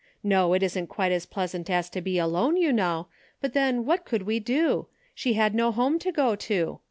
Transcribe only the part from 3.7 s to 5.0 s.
what could we do?